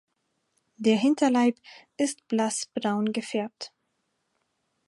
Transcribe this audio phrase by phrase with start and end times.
[0.77, 1.59] Der Hinterleib
[1.95, 3.71] ist blass braun gefärbt.